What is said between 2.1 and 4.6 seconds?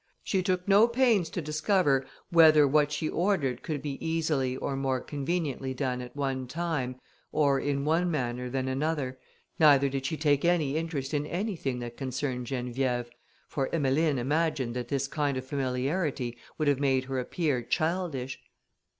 whether what she ordered could be easily